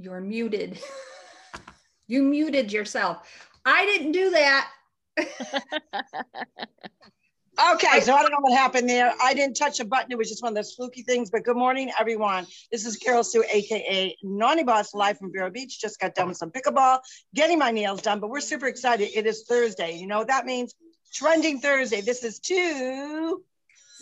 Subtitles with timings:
[0.00, 0.78] you're muted.
[2.06, 3.28] you muted yourself.
[3.64, 4.70] I didn't do that.
[7.72, 9.12] Okay, so I don't know what happened there.
[9.20, 10.12] I didn't touch a button.
[10.12, 11.28] It was just one of those fluky things.
[11.28, 12.46] But good morning, everyone.
[12.70, 15.80] This is Carol Sue, aka Naughty Boss, live from Vero Beach.
[15.80, 17.00] Just got done with some pickleball,
[17.34, 18.20] getting my nails done.
[18.20, 19.10] But we're super excited.
[19.12, 19.96] It is Thursday.
[19.96, 20.72] You know what that means?
[21.12, 22.00] Trending Thursday.
[22.00, 23.42] This is two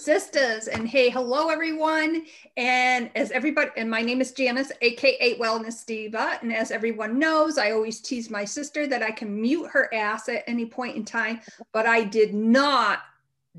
[0.07, 2.25] sisters and hey hello everyone.
[2.57, 6.39] And as everybody and my name is janice aka wellness diva.
[6.41, 10.29] And as everyone knows i always tease my sister that i can mute her ass
[10.29, 11.41] at any point in time
[11.73, 13.01] but i did not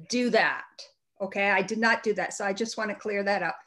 [0.07, 0.63] do that
[1.19, 1.49] okay?
[1.49, 2.33] I did not do that.
[2.33, 3.57] So i just want to clear that up.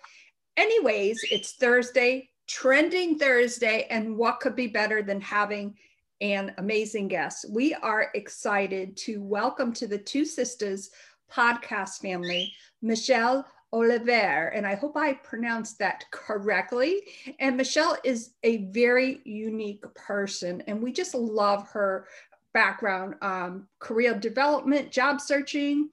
[0.57, 5.77] Anyways it's thursday trending thursday and what could be better than having
[6.23, 7.45] an amazing guest?
[7.51, 10.89] We are excited to welcome to the two sisters
[11.31, 12.53] podcast family,
[12.83, 17.03] Michelle Oliver, and I hope I pronounced that correctly.
[17.39, 22.07] And Michelle is a very unique person, and we just love her
[22.53, 25.91] background um, career development, job searching,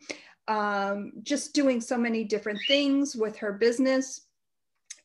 [0.47, 4.21] um, just doing so many different things with her business.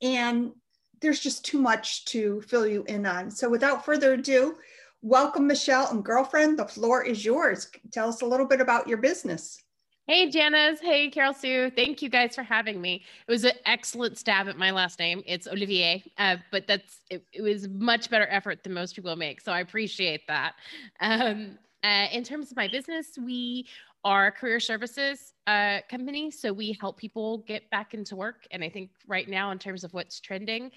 [0.01, 0.53] And
[1.01, 3.31] there's just too much to fill you in on.
[3.31, 4.57] So, without further ado,
[5.03, 6.59] welcome, Michelle and girlfriend.
[6.59, 7.69] The floor is yours.
[7.91, 9.63] Tell us a little bit about your business.
[10.09, 10.81] Hey, Janice.
[10.81, 11.71] Hey, Carol Sue.
[11.71, 13.05] Thank you guys for having me.
[13.29, 15.23] It was an excellent stab at my last name.
[15.27, 19.41] It's Olivier, uh, but that's it, it, was much better effort than most people make.
[19.41, 20.55] So I appreciate that.
[21.01, 23.69] Um, uh, in terms of my business, we
[24.03, 26.33] are a career services uh, company.
[26.33, 28.45] So we help people get back into work.
[28.51, 30.73] And I think right now, in terms of what's trending,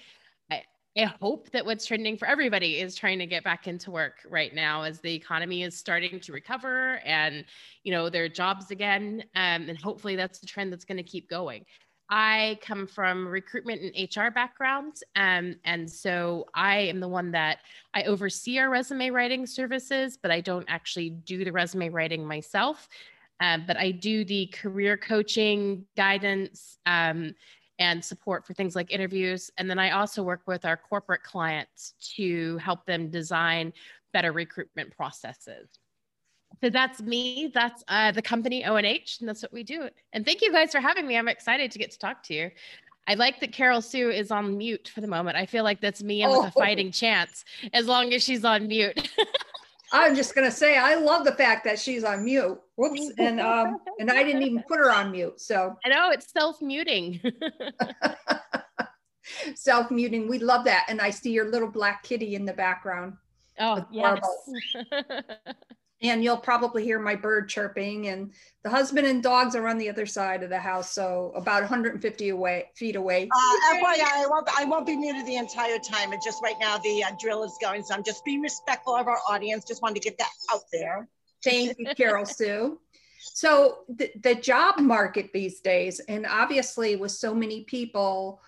[0.96, 4.54] I hope that what's trending for everybody is trying to get back into work right
[4.54, 7.44] now as the economy is starting to recover and
[7.84, 11.28] you know their jobs again um, and hopefully that's the trend that's going to keep
[11.28, 11.64] going.
[12.08, 17.58] I come from recruitment and hr backgrounds um, and so i am the one that
[17.94, 22.88] i oversee our resume writing services but i don't actually do the resume writing myself
[23.40, 27.34] um, but i do the career coaching guidance um,
[27.78, 29.50] and support for things like interviews.
[29.58, 33.72] And then I also work with our corporate clients to help them design
[34.12, 35.68] better recruitment processes.
[36.62, 37.50] So that's me.
[37.52, 39.88] That's uh, the company ONH, and that's what we do.
[40.12, 41.18] And thank you guys for having me.
[41.18, 42.50] I'm excited to get to talk to you.
[43.06, 45.36] I like that Carol Sue is on mute for the moment.
[45.36, 46.42] I feel like that's me and oh.
[46.42, 49.08] with a fighting chance as long as she's on mute.
[49.92, 52.60] I'm just gonna say I love the fact that she's on mute.
[52.76, 55.40] Whoops, and um, and I didn't even put her on mute.
[55.40, 57.20] So I know it's self-muting.
[59.54, 60.28] self-muting.
[60.28, 60.86] We love that.
[60.88, 63.14] And I see your little black kitty in the background.
[63.58, 64.20] Oh yes.
[66.02, 68.30] and you'll probably hear my bird chirping and
[68.62, 72.28] the husband and dogs are on the other side of the house so about 150
[72.28, 76.20] away feet away uh, FYI, I won't, I won't be muted the entire time and
[76.22, 79.18] just right now the uh, drill is going so i'm just being respectful of our
[79.28, 81.08] audience just wanted to get that out there
[81.50, 82.78] thank you carol sue
[83.18, 88.40] so the, the job market these days and obviously with so many people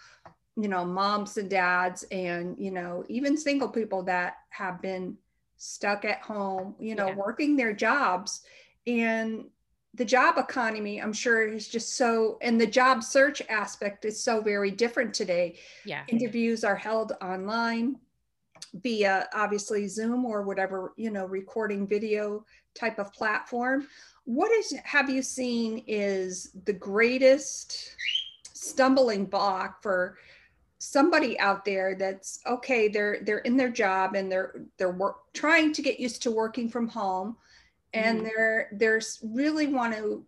[0.56, 5.16] you know moms and dads and you know even single people that have been
[5.58, 7.14] stuck at home, you know, yeah.
[7.14, 8.40] working their jobs.
[8.86, 9.44] And
[9.94, 14.40] the job economy, I'm sure, is just so, and the job search aspect is so
[14.40, 15.58] very different today.
[15.84, 16.04] Yeah.
[16.08, 17.96] Interviews are held online
[18.74, 23.86] via obviously Zoom or whatever, you know, recording video type of platform.
[24.24, 27.96] What is, have you seen is the greatest
[28.52, 30.18] stumbling block for
[30.78, 35.72] somebody out there that's okay they're they're in their job and they're they're work, trying
[35.72, 37.36] to get used to working from home
[37.94, 38.24] and mm.
[38.24, 40.24] they're they're really want to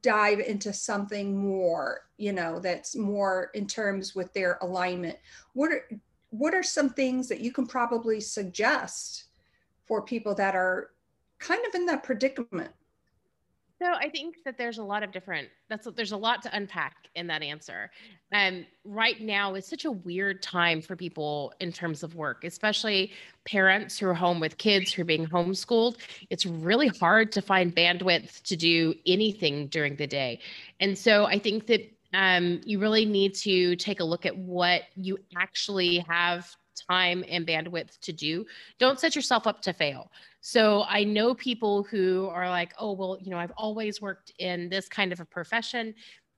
[0.00, 5.16] dive into something more you know that's more in terms with their alignment
[5.52, 5.86] what are
[6.32, 9.24] what are some things that you can probably suggest
[9.86, 10.90] for people that are
[11.38, 12.72] kind of in that predicament
[13.82, 15.48] so I think that there's a lot of different.
[15.68, 17.90] That's there's a lot to unpack in that answer.
[18.30, 23.10] And right now is such a weird time for people in terms of work, especially
[23.44, 25.96] parents who are home with kids who are being homeschooled.
[26.30, 30.38] It's really hard to find bandwidth to do anything during the day,
[30.78, 34.82] and so I think that um, you really need to take a look at what
[34.96, 36.54] you actually have
[36.88, 38.46] time and bandwidth to do.
[38.78, 40.10] Don't set yourself up to fail.
[40.40, 44.68] So I know people who are like, oh, well, you know, I've always worked in
[44.68, 45.94] this kind of a profession.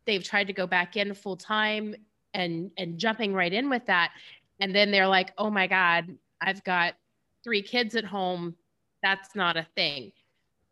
[0.06, 1.94] They've tried to go back in full time
[2.34, 4.12] and and jumping right in with that.
[4.60, 6.94] And then they're like, oh my God, I've got
[7.42, 8.54] three kids at home.
[9.02, 10.12] That's not a thing.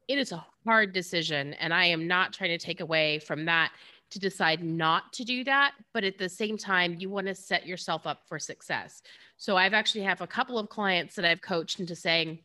[0.09, 1.55] It is a hard decision.
[1.55, 3.73] And I am not trying to take away from that
[4.13, 7.67] to decide not to do that but at the same time you want to set
[7.67, 9.01] yourself up for success
[9.39, 12.39] so i've actually have a couple of clients that i've coached into saying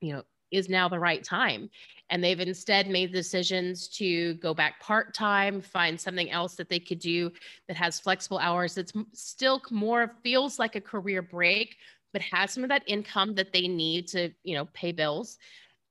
[0.00, 1.68] you know is now the right time
[2.08, 7.00] and they've instead made decisions to go back part-time find something else that they could
[7.00, 7.30] do
[7.68, 11.76] that has flexible hours that's still more feels like a career break
[12.14, 15.36] but has some of that income that they need to you know pay bills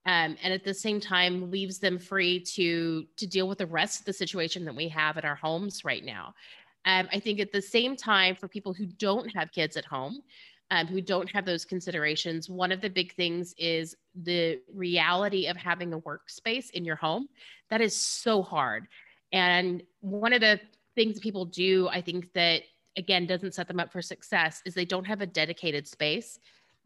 [0.05, 4.00] um, and at the same time leaves them free to to deal with the rest
[4.00, 6.33] of the situation that we have at our homes right now.
[6.85, 10.21] Um, i think at the same time for people who don't have kids at home
[10.71, 15.55] um, who don't have those considerations one of the big things is the reality of
[15.55, 17.27] having a workspace in your home.
[17.69, 18.88] That is so hard.
[19.31, 20.59] And one of the
[20.95, 22.61] things people do i think that
[22.97, 26.39] again doesn't set them up for success is they don't have a dedicated space.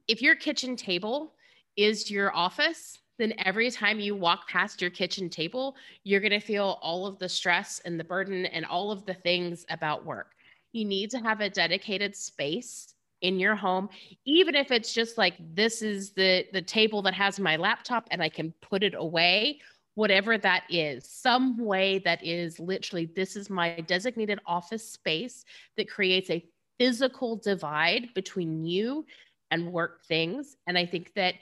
[0.07, 1.33] If your kitchen table
[1.75, 6.39] is your office then every time you walk past your kitchen table, you're going to
[6.39, 10.33] feel all of the stress and the burden and all of the things about work.
[10.71, 13.89] You need to have a dedicated space in your home
[14.25, 18.21] even if it's just like this is the the table that has my laptop and
[18.21, 19.59] I can put it away
[19.95, 25.45] whatever that is some way that is literally this is my designated office space
[25.77, 26.45] that creates a
[26.77, 29.03] physical divide between you
[29.49, 31.33] and work things and I think that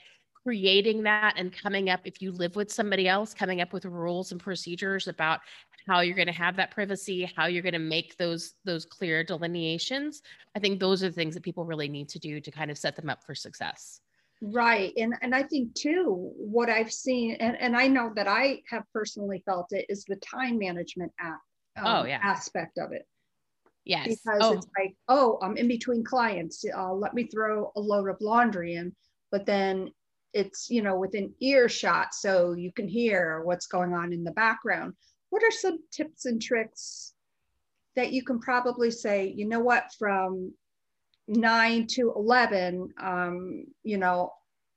[0.46, 4.30] creating that and coming up if you live with somebody else coming up with rules
[4.30, 5.40] and procedures about
[5.88, 9.24] how you're going to have that privacy how you're going to make those those clear
[9.24, 10.22] delineations
[10.54, 12.78] i think those are the things that people really need to do to kind of
[12.78, 14.00] set them up for success.
[14.40, 18.60] Right and and i think too what i've seen and, and i know that i
[18.70, 21.40] have personally felt it is the time management app
[21.76, 22.20] um, oh yeah.
[22.22, 23.04] aspect of it.
[23.84, 24.06] Yes.
[24.06, 24.52] Because oh.
[24.52, 28.74] it's like oh i'm in between clients uh, let me throw a load of laundry
[28.76, 28.94] in
[29.32, 29.90] but then
[30.32, 34.94] it's you know within earshot so you can hear what's going on in the background.
[35.30, 37.14] What are some tips and tricks
[37.94, 39.84] that you can probably say you know what?
[39.98, 40.52] From
[41.28, 44.30] 9 to 11 um, you know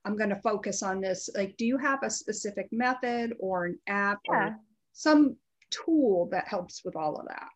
[0.04, 1.28] i'm going to focus on this.
[1.36, 4.48] Like do you have a specific method or an app yeah.
[4.48, 4.56] or
[4.92, 5.36] some
[5.70, 7.48] tool that helps with all of that?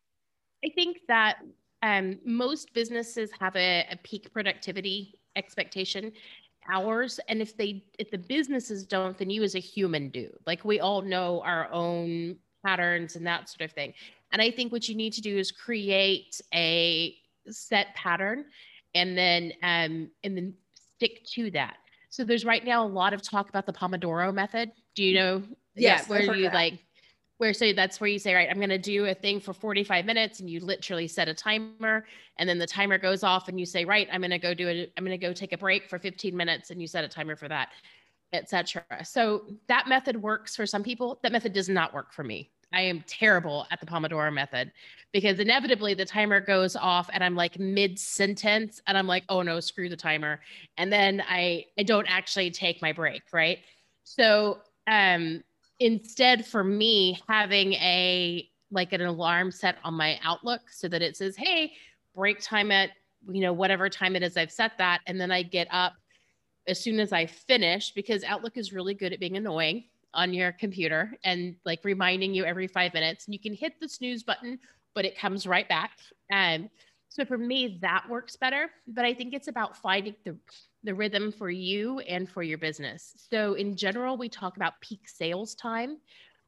[0.65, 1.39] I think that
[1.83, 6.13] um, most businesses have a, a peak productivity expectation
[6.71, 10.31] hours and if they if the businesses don't then you as a human do.
[10.47, 13.93] Like we all know our own patterns and that sort of thing.
[14.33, 17.17] And i think what you need to do is create a
[17.49, 18.47] set pattern
[18.95, 20.55] and then um and then
[20.97, 21.77] stick to that.
[22.11, 24.71] So there's right now a lot of talk about the pomodoro method.
[24.95, 25.43] Do you know
[25.75, 26.55] yes, yeah where you that.
[26.55, 26.79] like
[27.39, 30.05] where so that's where you say right i'm going to do a thing for 45
[30.05, 32.07] minutes and you literally set a timer
[32.39, 34.69] and then the timer goes off and you say right i'm going to go do
[34.69, 37.09] it i'm going to go take a break for 15 minutes and you set a
[37.09, 37.71] timer for that
[38.33, 41.21] etc so that method works for some people.
[41.23, 42.51] That method does not work for me.
[42.73, 44.73] I am terrible at the pomodoro method
[45.13, 49.43] because inevitably the timer goes off and i'm like mid sentence and i'm like oh
[49.43, 50.41] no screw the timer
[50.77, 53.59] and then i i don't actually take my break right?
[54.03, 54.59] So
[54.89, 55.45] um
[55.81, 61.17] instead for me having a like an alarm set on my outlook so that it
[61.17, 61.73] says hey
[62.15, 62.91] break time at
[63.29, 65.95] you know whatever time it is i've set that and then i get up
[66.69, 70.53] as soon as i finish because outlook is really good at being annoying on your
[70.53, 74.59] computer and like reminding you every five minutes and you can hit the snooze button
[74.95, 75.99] but it comes right back.
[76.31, 76.71] And
[77.15, 80.37] so for me that works better but i think it's about finding the
[80.85, 83.15] the rhythm for you and for your business.
[83.31, 85.99] So, in general, we talk about peak sales time,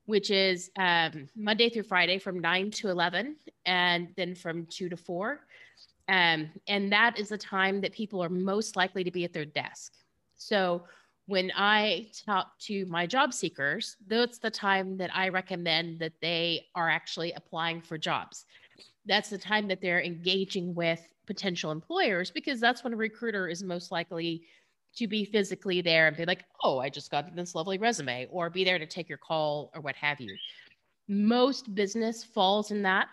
[0.05, 4.97] which is um, Monday through Friday from 9 to 11, and then from 2 to
[4.97, 5.41] 4.
[6.09, 9.47] Um, and that is the time that people are most likely to be at their
[9.47, 9.95] desk.
[10.37, 10.85] So,
[11.29, 16.67] when I talk to my job seekers, that's the time that I recommend that they
[16.77, 18.45] are actually applying for jobs.
[19.07, 23.63] That's the time that they're engaging with potential employers because that's when a recruiter is
[23.63, 24.43] most likely
[24.97, 28.49] to be physically there and be like, oh, I just got this lovely resume, or
[28.49, 30.35] be there to take your call or what have you.
[31.07, 33.09] Most business falls in that.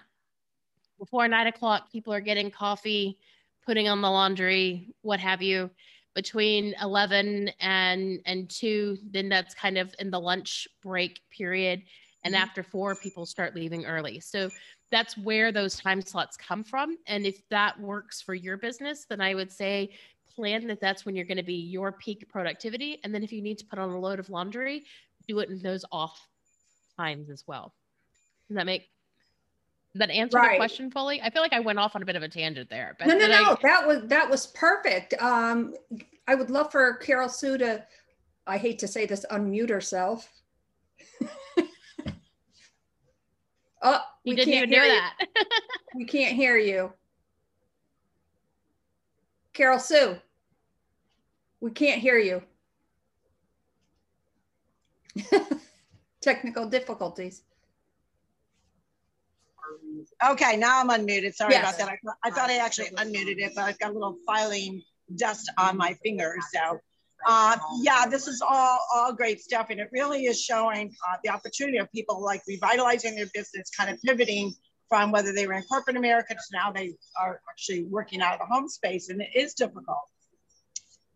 [0.98, 3.18] Before nine o'clock, people are getting coffee,
[3.66, 5.70] putting on the laundry, what have you.
[6.16, 11.82] Between 11 and, and 2, then that's kind of in the lunch break period.
[12.24, 12.44] And mm-hmm.
[12.44, 14.20] after four, people start leaving early.
[14.20, 14.50] So
[14.94, 16.98] that's where those time slots come from.
[17.08, 19.92] And if that works for your business, then I would say
[20.36, 23.00] plan that that's when you're going to be your peak productivity.
[23.04, 24.86] And then if you need to put on a load of laundry,
[25.28, 26.28] do it in those off
[26.98, 27.74] times as well.
[28.48, 28.90] Does that make
[29.96, 30.52] that answer right.
[30.52, 31.22] the question fully?
[31.22, 32.96] I feel like I went off on a bit of a tangent there.
[33.00, 33.52] But no, no, no.
[33.52, 35.14] I, that was that was perfect.
[35.22, 35.76] Um,
[36.28, 37.86] I would love for Carol Sue to,
[38.48, 40.30] I hate to say this, unmute herself.
[43.86, 45.14] Oh, You we didn't can't even do hear that.
[45.96, 46.92] We can't hear you.
[49.54, 50.18] Carol Sue.
[51.62, 52.42] We can't hear you.
[56.22, 57.44] Technical difficulties.
[60.28, 61.36] Okay, now I'm unmuted.
[61.36, 61.62] Sorry Yes.
[61.64, 61.90] about that.
[61.90, 64.82] I, thought- I thought I actually unmuted it, but I've got a little filing
[65.16, 66.36] dust on my finger.
[66.52, 66.80] So,
[67.26, 71.30] uh, yeah, this is all all great stuff, and it really is showing uh, the
[71.30, 74.54] opportunity of people like revitalizing their business, kind of pivoting
[74.90, 78.40] from whether they were in corporate America to now they are actually working out of
[78.40, 80.04] the home space, and it is difficult.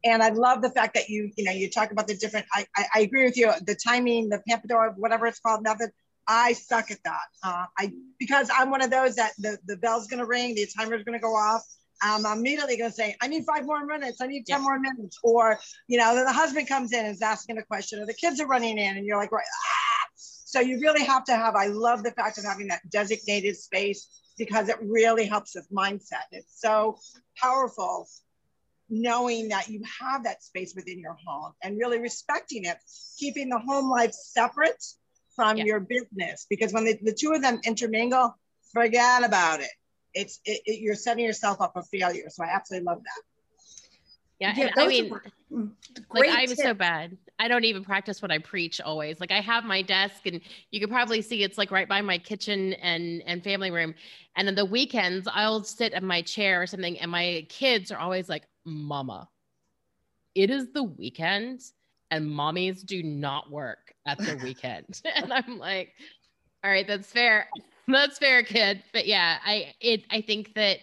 [0.03, 2.45] And I love the fact that you, you know, you talk about the different.
[2.53, 3.51] I, I, I agree with you.
[3.65, 5.91] The timing, the Pampador, whatever it's called, method.
[6.27, 7.27] I suck at that.
[7.43, 11.03] Uh, I because I'm one of those that the, the bell's gonna ring, the timer's
[11.03, 11.63] gonna go off.
[12.01, 14.63] Um, I'm immediately gonna say, I need five more minutes, I need 10 Yeah.
[14.63, 15.17] more minutes.
[15.23, 18.13] Or, you know, then the husband comes in and is asking a question, or the
[18.13, 20.07] kids are running in, and you're like, right, ah!
[20.15, 24.07] So you really have to have, I love the fact of having that designated space
[24.37, 26.23] because it really helps with mindset.
[26.31, 26.99] It's so
[27.35, 28.07] powerful
[28.89, 32.77] knowing that you have that space within your home and really respecting it,
[33.17, 34.81] keeping the home life separate
[35.35, 35.65] from Yeah.
[35.65, 36.45] your business.
[36.49, 38.33] Because when the, the two of them intermingle,
[38.71, 39.71] forget about it.
[40.17, 42.29] It's it, it- you're setting yourself up for failure.
[42.29, 43.21] So I absolutely love that.
[44.39, 45.11] Yeah, Yeah, I mean,
[45.51, 45.71] mm,
[46.13, 47.17] like I'm so bad.
[47.39, 49.19] I don't even practice what I preach always.
[49.19, 52.17] Like I have my desk and you could probably see it's like right by my
[52.17, 53.93] kitchen and and family room.
[54.35, 57.97] And on the weekends I'll sit in my chair or something and my kids are
[57.99, 59.27] always like, "Mama,
[60.35, 61.61] it is the weekend
[62.11, 65.93] and mommies do not work at the weekend." and I'm like,
[66.63, 67.49] "All right, that's fair.
[67.91, 70.79] That's fair, kid." But yeah, I it I think that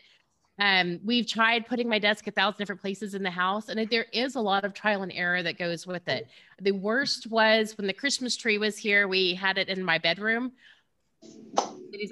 [0.58, 4.06] um, we've tried putting my desk a thousand different places in the house, and there
[4.12, 6.28] is a lot of trial and error that goes with it.
[6.60, 10.52] The worst was when the Christmas tree was here, we had it in my bedroom.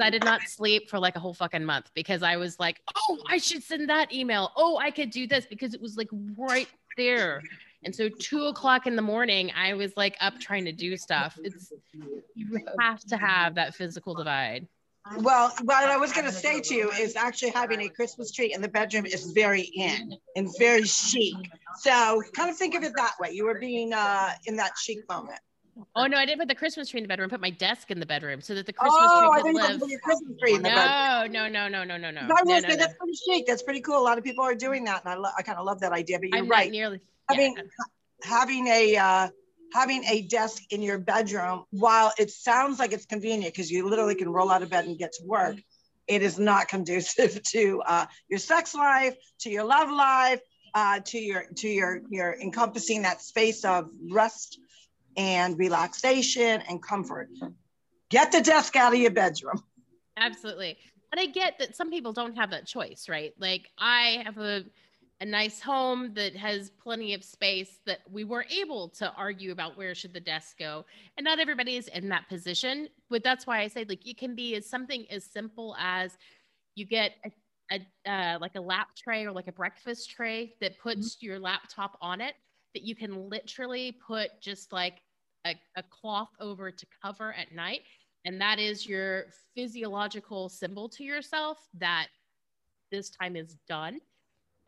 [0.00, 3.18] I did not sleep for like a whole fucking month because I was like, oh,
[3.28, 4.52] I should send that email.
[4.56, 7.42] Oh, I could do this because it was like right there.
[7.84, 11.38] And so, two o'clock in the morning, I was like up trying to do stuff.
[11.42, 11.72] It's
[12.34, 14.68] you have to have that physical divide.
[15.18, 18.54] Well, what I was going to say to you is actually having a Christmas tree
[18.54, 21.34] in the bedroom is very in and very chic.
[21.80, 23.30] So kind of think of it that way.
[23.32, 25.40] You were being uh, in that chic moment.
[25.96, 27.28] Oh no, I didn't put the Christmas tree in the bedroom.
[27.28, 29.60] I put my desk in the bedroom so that the Christmas oh, I tree think
[29.60, 29.80] could you live.
[29.80, 31.32] put your Christmas tree in the bedroom.
[31.32, 32.20] No, no, no, no, no, no, no.
[32.20, 32.76] I No, will no, say no.
[32.76, 33.46] that's pretty chic.
[33.46, 33.98] That's pretty cool.
[33.98, 35.92] A lot of people are doing that, and I, lo- I kind of love that
[35.92, 36.18] idea.
[36.18, 36.66] But you're I'm right.
[36.66, 37.00] not nearly.
[37.28, 37.62] having yeah.
[38.22, 39.28] having a uh,
[39.72, 44.14] having a desk in your bedroom, while it sounds like it's convenient because you literally
[44.14, 45.56] can roll out of bed and get to work,
[46.06, 50.40] it is not conducive to uh, your sex life, to your love life,
[50.74, 54.58] uh, to your to your your encompassing that space of rest
[55.16, 57.28] and relaxation and comfort.
[58.08, 59.62] Get the desk out of your bedroom.
[60.16, 60.76] Absolutely.
[61.10, 63.32] And I get that some people don't have that choice, right?
[63.38, 64.64] Like I have a
[65.22, 69.78] a nice home that has plenty of space that we were able to argue about
[69.78, 70.84] where should the desk go.
[71.16, 74.34] And not everybody is in that position, but that's why I say like it can
[74.34, 76.18] be as something as simple as
[76.74, 77.30] you get a,
[77.70, 81.96] a uh, like a lap tray or like a breakfast tray that puts your laptop
[82.00, 82.34] on it
[82.74, 85.02] that you can literally put just like
[85.46, 87.82] a, a cloth over to cover at night.
[88.24, 92.08] And that is your physiological symbol to yourself that
[92.90, 94.00] this time is done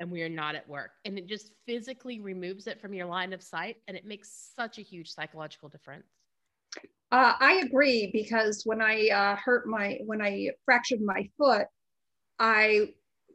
[0.00, 0.90] and we are not at work.
[1.04, 4.78] And it just physically removes it from your line of sight and it makes such
[4.78, 6.06] a huge psychological difference.
[7.12, 11.66] Uh, I agree because when I uh, hurt my, when I fractured my foot,
[12.38, 12.90] I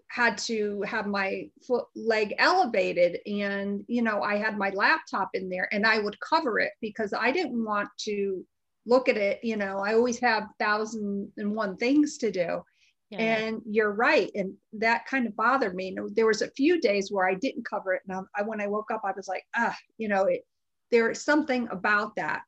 [0.10, 5.50] had to have my foot leg elevated and you know i had my laptop in
[5.50, 8.44] there and i would cover it because i didn't want to
[8.90, 9.80] look at it you know.
[9.80, 12.64] I always have thousand and one things to do
[13.10, 13.20] yeah.
[13.20, 15.96] And you're right and that kind of bothered me.
[15.96, 18.68] And there was a few days where i didn't cover it and I, when i
[18.68, 20.46] woke up i was like ah you know it
[20.92, 22.42] there's something about that.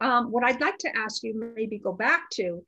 [0.00, 2.64] Um, what i'd like to ask you maybe go back to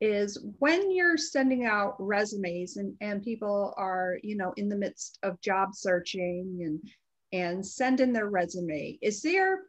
[0.00, 5.18] is when you're sending out resumes and, and people are you know in the midst
[5.22, 6.80] of job searching and
[7.32, 9.62] and send in their resume is there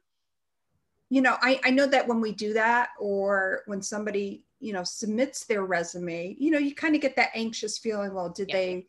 [1.09, 4.83] you know I, I know that when we do that or when somebody you know
[4.83, 8.55] submits their resume you know you kind of get that anxious feeling well did Yeah.
[8.55, 8.87] they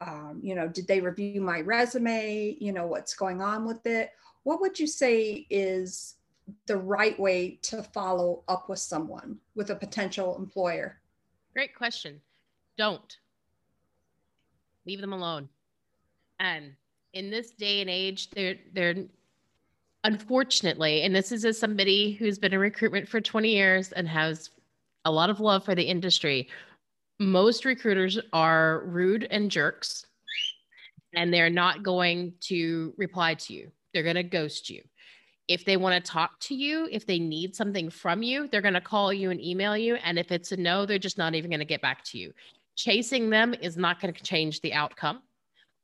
[0.00, 2.56] um, you know did they review my resume?
[2.60, 4.12] You know what's going on with it?
[4.44, 6.14] What would you say is
[6.66, 11.00] the right way to follow up with someone with a potential employer?
[11.52, 12.20] Great question.
[12.76, 13.18] Don't.
[14.86, 15.48] Leave them alone.
[16.38, 16.74] And
[17.12, 18.94] in this day and age they're they're
[20.04, 24.50] unfortunately and this is as somebody who's been in recruitment for 20 years and has
[25.08, 26.48] a lot of love for the industry.
[27.18, 30.04] Most recruiters are rude and jerks,
[31.14, 33.72] and they're not going to reply to you.
[33.92, 34.82] They're going to ghost you.
[35.48, 38.74] If they want to talk to you, if they need something from you, they're going
[38.74, 39.94] to call you and email you.
[39.96, 42.34] And if it's a no, they're just not even going to get back to you.
[42.76, 45.22] Chasing them is not going to change the outcome.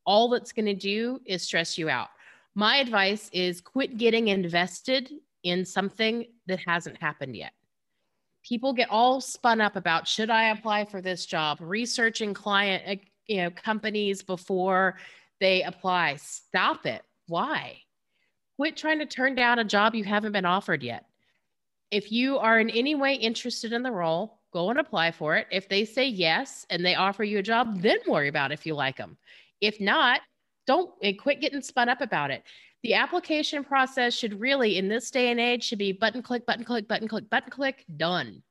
[0.04, 2.08] All that's going to do is stress you out.
[2.54, 5.10] My advice is quit getting invested
[5.44, 7.52] in something that hasn't happened yet.
[8.46, 13.02] People get all spun up about should I apply for this job, researching client, uh,
[13.26, 14.98] you know, companies before
[15.40, 16.16] they apply.
[16.16, 17.02] Stop it.
[17.26, 17.78] Why?
[18.56, 21.06] Quit trying to turn down a job you haven't been offered yet.
[21.90, 25.46] If you are in any way interested in the role, go and apply for it.
[25.50, 28.74] If they say yes and they offer you a job, then worry about if you
[28.74, 29.16] like them.
[29.60, 30.20] If not,
[30.66, 32.42] don't quit getting spun up about it.
[32.84, 36.64] The application process should really, in this day and age, should be button click, button
[36.64, 38.42] click, button click, button click, done.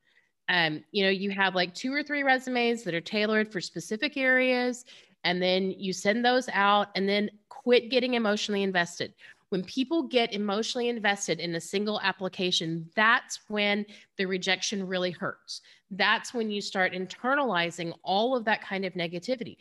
[0.49, 4.17] Um, you know, you have like two or three resumes that are tailored for specific
[4.17, 4.85] areas,
[5.23, 9.13] and then you send those out, and then quit getting emotionally invested.
[9.49, 13.85] When people get emotionally invested in a single application, that's when
[14.17, 15.61] the rejection really hurts.
[15.91, 19.57] That's when you start internalizing all of that kind of negativity.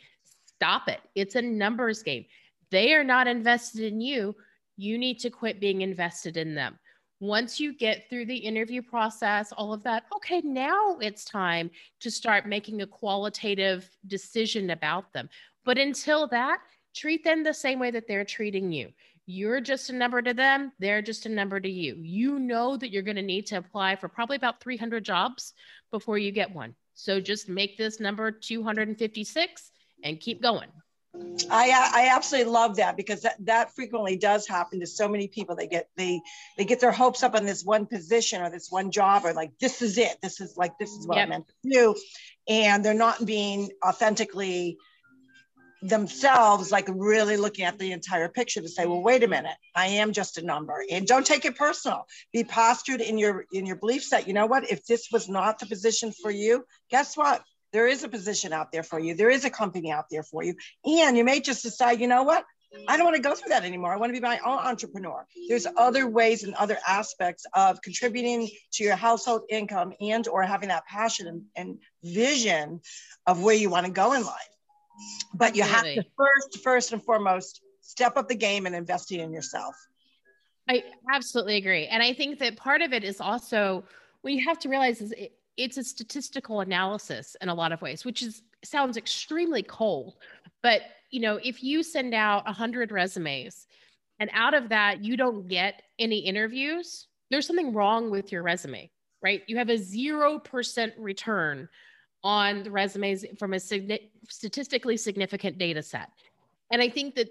[0.55, 1.01] Stop it.
[1.13, 2.25] It's a numbers game.
[2.71, 4.35] They are not invested in you.
[4.77, 6.79] You need to quit being invested in them.
[7.19, 12.11] Once you get through the interview process, all of that, okay, now it's time to
[12.11, 15.29] start making a qualitative decision about them.
[15.63, 16.59] But until that,
[16.93, 18.89] treat them the same way that they're treating you.
[19.25, 21.95] You're just a number to them, they're just a number to you.
[22.01, 25.53] You know that you're going to need to apply for probably about 300 jobs
[25.91, 26.75] before you get one.
[26.93, 29.71] So just make this number 256
[30.03, 30.69] and keep going.
[31.15, 35.55] I I absolutely love that because that, that frequently does happen to so many people.
[35.55, 36.21] They get they
[36.57, 39.51] they get their hopes up on this one position or this one job or like
[39.59, 40.17] this is it.
[40.21, 41.27] This is like this is what yep.
[41.27, 41.95] I meant to do,
[42.47, 44.77] and they're not being authentically
[45.83, 49.57] themselves like really looking at the entire picture to say well wait a minute.
[49.75, 50.83] I am just a number.
[50.89, 52.07] And don't take it personal.
[52.31, 54.27] Be postured in your in your belief set.
[54.27, 54.71] You know what?
[54.71, 57.43] If this was not the position for you guess what
[57.73, 59.15] there is a position out there for you.
[59.15, 60.55] There is a company out there for you.
[60.85, 62.45] And you may just decide, you know what?
[62.87, 63.93] I don't want to go through that anymore.
[63.93, 65.25] I want to be my own entrepreneur.
[65.47, 70.69] There's other ways and other aspects of contributing to your household income and or having
[70.69, 72.81] that passion and, and vision
[73.27, 74.49] of where you want to go in life.
[75.33, 79.31] But you have to first, first and foremost, step up the game and investing in
[79.31, 79.75] yourself.
[80.67, 81.87] I absolutely agree.
[81.87, 83.83] And I think that part of it is also
[84.21, 87.81] what you have to realize is it, it's a statistical analysis in a lot of
[87.81, 90.15] ways, which is sounds extremely cold.
[90.61, 93.67] But you know, if you send out hundred resumes
[94.19, 98.89] and out of that you don't get any interviews, there's something wrong with your resume,
[99.21, 99.43] right?
[99.47, 101.69] You have a zero percent return
[102.23, 106.09] on the resumes from a statistically significant data set.
[106.71, 107.29] And I think that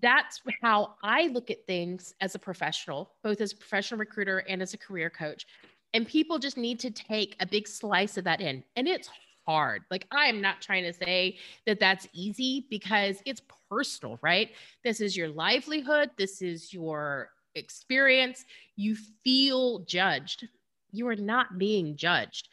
[0.00, 4.62] that's how I look at things as a professional, both as a professional recruiter and
[4.62, 5.46] as a career coach.
[5.94, 8.62] And people just need to take a big slice of that in.
[8.76, 9.08] And it's
[9.46, 9.82] hard.
[9.90, 14.50] Like, I am not trying to say that that's easy because it's personal, right?
[14.84, 18.44] This is your livelihood, this is your experience.
[18.76, 20.46] You feel judged.
[20.92, 22.48] You are not being judged.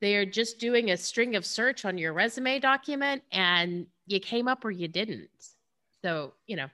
[0.00, 4.48] They are just doing a string of search on your resume document and you came
[4.48, 5.28] up or you didn't.
[6.02, 6.68] So, you know,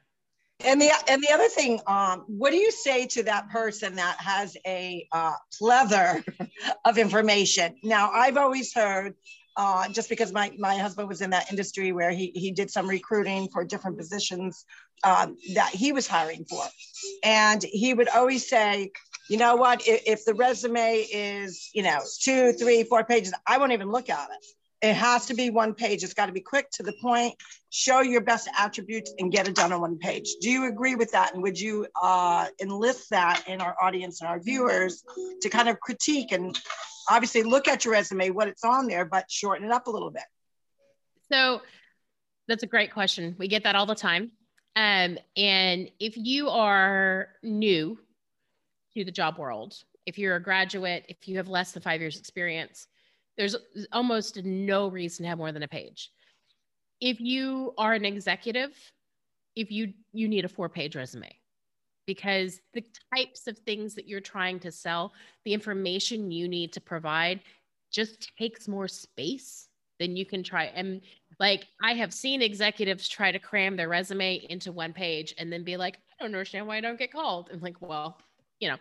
[0.64, 4.16] and the and the other thing, um, what do you say to that person that
[4.19, 6.25] has a uh, plethora
[6.85, 7.77] of information?
[7.83, 9.14] Now, I've always heard,
[9.57, 12.88] uh, just because my my husband was in that industry where he he did some
[12.88, 14.64] recruiting for different positions
[15.05, 16.64] um, that he was hiring for,
[17.23, 18.92] and he would always say,
[19.29, 23.59] you know what, if, if the resume is you know two, three, four pages, I
[23.59, 24.56] won't even look at it.
[24.82, 26.04] It has to be one page.
[26.04, 27.34] It's got to be quick to the point,
[27.70, 30.34] show your best attributes and get it done on one page.
[30.40, 31.32] Do you agree with that?
[31.34, 35.02] And would you uh, enlist that in our audience and our viewers
[35.40, 36.58] to kind of critique and
[37.10, 40.10] obviously look at your resume, what it's on there, but shorten it up a little
[40.10, 40.24] bit?
[41.32, 41.62] So
[42.46, 43.34] that's a great question.
[43.38, 44.32] We get that all the time.
[44.76, 47.98] Um, and if you are new
[48.94, 52.18] to the job world, if you're a graduate, if you have less than five years
[52.18, 52.86] experience,
[53.37, 53.57] there's
[53.92, 56.11] almost no reason to have more than a page.
[57.01, 58.75] If you are an executive,
[59.55, 61.31] if you you need a four page resume
[62.07, 65.12] because the types of things that you're trying to sell,
[65.44, 67.40] the information you need to provide
[67.92, 69.68] just takes more space
[69.99, 70.64] than you can try.
[70.66, 71.01] And
[71.40, 75.64] like I have seen executives try to cram their resume into one page and then
[75.64, 77.51] be like, I don't understand why I don't get called.
[77.51, 78.18] And like, well,
[78.61, 78.77] you know,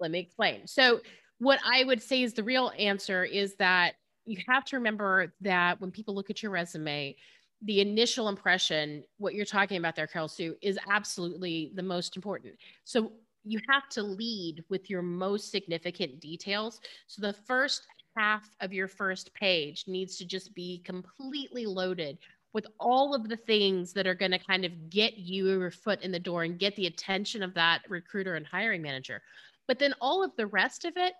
[0.00, 0.66] let me explain.
[0.66, 1.00] So
[1.38, 3.94] what I would say is the real answer is that
[4.26, 7.16] you have to remember that when people look at your resume,
[7.62, 12.54] the initial impression, what you're talking about there, Carol Sue, is absolutely the most important.
[12.84, 13.12] So
[13.44, 16.80] you have to lead with your most significant details.
[17.06, 22.18] So the first half of your first page needs to just be completely loaded
[22.52, 26.02] with all of the things that are going to kind of get you your foot
[26.02, 29.22] in the door and get the attention of that recruiter and hiring manager.
[29.68, 31.12] But then all of the rest of it,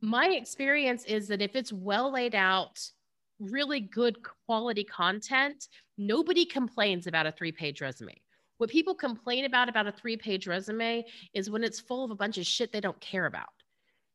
[0.00, 2.78] my experience is that if it's well laid out,
[3.40, 5.66] really good quality content,
[5.98, 8.14] nobody complains about a three page resume.
[8.58, 12.14] What people complain about about a three page resume is when it's full of a
[12.14, 13.48] bunch of shit they don't care about.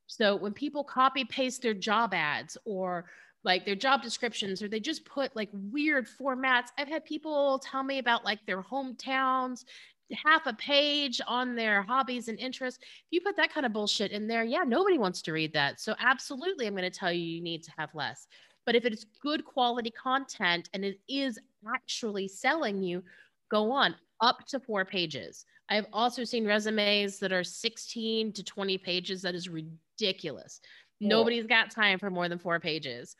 [0.07, 3.05] So when people copy paste their job ads or
[3.45, 6.69] like their job descriptions or they just put like weird formats.
[6.77, 9.65] I've had people tell me about like their hometowns,
[10.13, 12.79] half a page on their hobbies and interests.
[12.83, 15.79] If you put that kind of bullshit in there, yeah, nobody wants to read that.
[15.79, 18.27] So absolutely I'm going to tell you you need to have less.
[18.65, 23.03] But if it's good quality content and it is actually selling you,
[23.49, 25.45] go on up to four pages.
[25.69, 29.21] I've also seen resumes that are 16 to 20 pages.
[29.21, 30.61] That is ridiculous.
[30.99, 31.09] Yeah.
[31.09, 33.15] Nobody's got time for more than four pages.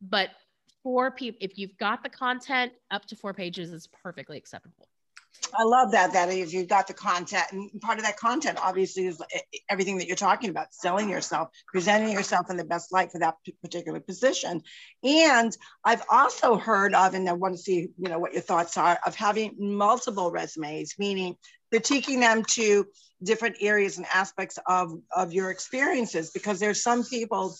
[0.00, 0.30] But
[0.82, 4.88] four people, if you've got the content, up to four pages is perfectly acceptable.
[5.54, 6.12] I love that.
[6.12, 9.58] That if you've got the content, and part of that content obviously is eh, eh,
[9.68, 13.36] everything that you're talking about: selling yourself, presenting yourself in the best light for that
[13.62, 14.62] particular position.
[15.04, 18.76] And I've also heard of, and I want to see, you know, what your thoughts
[18.76, 21.36] are of having multiple resumes, meaning
[21.72, 22.86] critiquing them to
[23.22, 27.54] different areas and aspects of of your experiences, because there's some people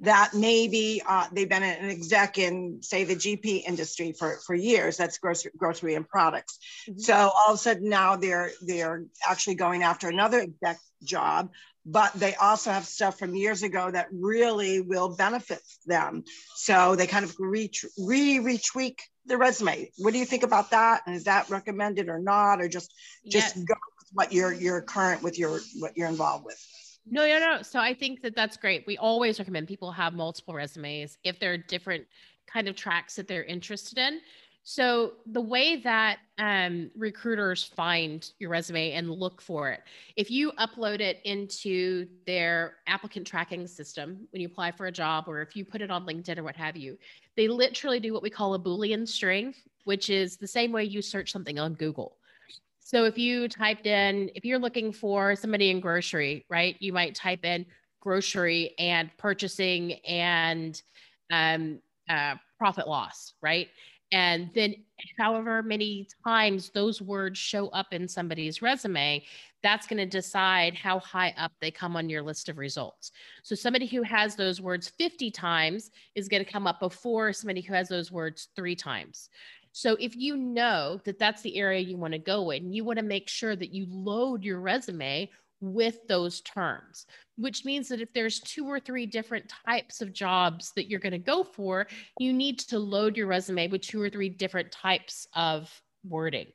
[0.00, 4.96] that maybe uh, they've been an exec in, say, the GP industry for, for years.
[4.96, 6.58] That's grocery, grocery and products.
[6.88, 7.00] Mm-hmm.
[7.00, 11.50] So all of a sudden now they're they're actually going after another exec job,
[11.84, 16.22] but they also have stuff from years ago that really will benefit them.
[16.54, 19.90] So they kind of re re retweak the resume.
[19.98, 21.02] What do you think about that?
[21.06, 22.94] And is that recommended or not, or just
[23.26, 23.64] just yes.
[23.64, 26.58] go with what you're you're current with your what you're involved with?
[27.10, 27.62] No, no, no.
[27.62, 28.84] So I think that that's great.
[28.86, 32.06] We always recommend people have multiple resumes if there are different
[32.46, 34.20] kind of tracks that they're interested in.
[34.64, 39.80] So the way that um, recruiters find your resume and look for it,
[40.16, 45.24] if you upload it into their applicant tracking system when you apply for a job,
[45.26, 46.98] or if you put it on LinkedIn or what have you,
[47.36, 51.00] they literally do what we call a Boolean string, which is the same way you
[51.00, 52.18] search something on Google.
[52.88, 57.14] So if you typed in, if you're looking for somebody in grocery, right, you might
[57.14, 57.66] type in
[58.00, 60.80] grocery and purchasing and
[61.30, 63.68] um, uh, profit loss, right?
[64.10, 64.74] And then,
[65.18, 69.22] however many times those words show up in somebody's resume,
[69.62, 73.12] that's going to decide how high up they come on your list of results.
[73.42, 77.60] So, somebody who has those words 50 times is going to come up before somebody
[77.60, 79.28] who has those words three times.
[79.72, 82.98] So if you know that that's the area you want to go in, you want
[82.98, 88.12] to make sure that you load your resume with those terms, which means that if
[88.12, 91.86] there's two or three different types of jobs that you're going to go for,
[92.18, 95.70] you need to load your resume with two or three different types of
[96.08, 96.46] wording.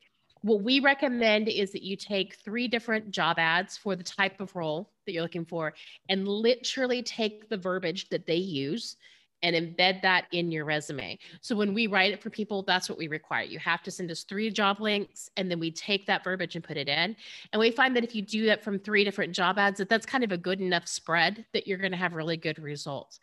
[0.41, 4.56] What we recommend is that you take three different job ads for the type of
[4.56, 5.73] role that you're looking for
[6.10, 8.97] and literally take the verbiage that they use
[9.43, 11.19] and embed that in your resume.
[11.41, 13.43] So when we write it for people, that's what we require.
[13.43, 16.63] You have to send us three job links and then we take that verbiage and
[16.63, 17.15] put it in.
[17.51, 20.06] And we find that if you do that from three different job ads, that that's
[20.06, 23.19] kind of a good enough spread that you're going to have really good results.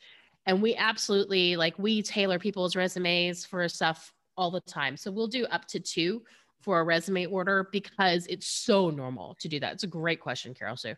[0.47, 4.97] And we absolutely like we tailor people's resumes for stuff all the time.
[4.97, 6.23] So we'll do up to two
[6.61, 9.73] for a resume order because it's so normal to do that.
[9.73, 10.95] It's a great question, Carol Sue.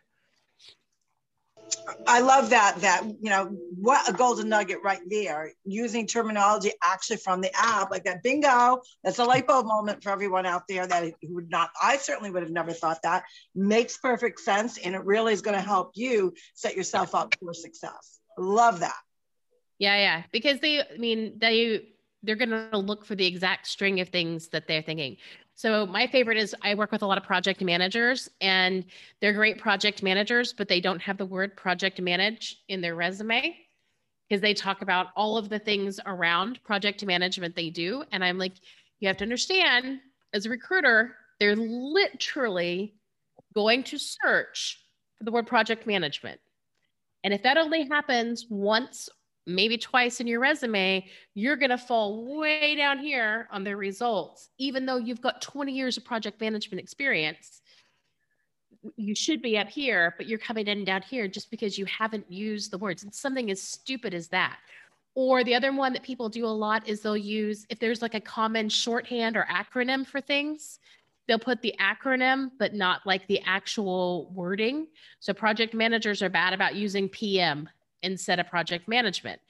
[2.07, 2.77] I love that.
[2.81, 5.51] That you know what a golden nugget right there.
[5.65, 8.23] Using terminology actually from the app, like that.
[8.23, 8.81] Bingo.
[9.03, 11.71] That's a light bulb moment for everyone out there that would not.
[11.81, 13.23] I certainly would have never thought that.
[13.55, 17.53] Makes perfect sense, and it really is going to help you set yourself up for
[17.53, 18.19] success.
[18.37, 18.99] Love that.
[19.79, 20.23] Yeah, yeah.
[20.31, 21.89] Because they, I mean, they
[22.23, 25.17] they're going to look for the exact string of things that they're thinking.
[25.55, 28.85] So my favorite is I work with a lot of project managers and
[29.21, 33.55] they're great project managers, but they don't have the word project manage in their resume
[34.27, 38.03] because they talk about all of the things around project management they do.
[38.11, 38.53] And I'm like,
[38.99, 39.99] you have to understand
[40.33, 42.95] as a recruiter, they're literally
[43.53, 44.79] going to search
[45.17, 46.39] for the word project management.
[47.23, 49.09] And if that only happens once
[49.45, 54.49] maybe twice in your resume, you're going to fall way down here on the results,
[54.57, 57.61] even though you've got 20 years of project management experience.
[58.97, 62.29] you should be up here, but you're coming in down here just because you haven't
[62.31, 63.03] used the words.
[63.03, 64.57] It's something as stupid as that.
[65.15, 68.15] Or the other one that people do a lot is they'll use, if there's like
[68.15, 70.79] a common shorthand or acronym for things,
[71.27, 74.87] they'll put the acronym, but not like the actual wording.
[75.19, 77.69] So project managers are bad about using PM
[78.03, 79.41] instead of project management.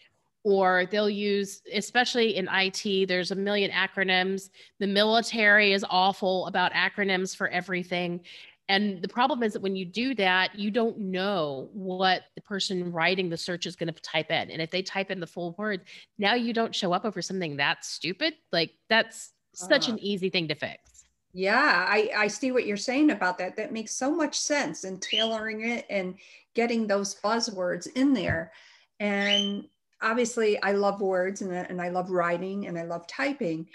[0.45, 4.49] Or they'll use, especially in IT, there's a million acronyms.
[4.79, 8.21] The military is awful about acronyms for everything.
[8.69, 12.91] And the problem is that when you do that, you don't know what the person
[12.91, 14.51] writing the search is going to type in.
[14.51, 15.81] And if they type in the full word,
[16.17, 18.35] now you don't show up over something that stupid.
[18.51, 20.92] Like that's such uh, an easy thing to fix.
[21.33, 23.57] Yeah, I, I see what you're saying about that.
[23.57, 26.15] That makes so much sense and tailoring it and
[26.53, 28.51] getting those buzzwords in there.
[28.99, 29.65] And
[30.01, 33.67] obviously, I love words and, and I love writing and I love typing.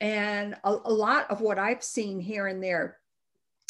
[0.00, 2.96] And a, a lot of what I've seen here and there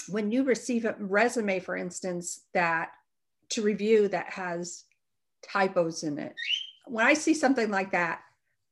[0.08, 2.90] when you receive a resume, for instance, that
[3.50, 4.84] to review that has
[5.42, 6.34] typos in it,
[6.86, 8.20] when I see something like that,